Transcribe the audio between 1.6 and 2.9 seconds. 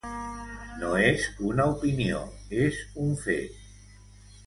opinió, és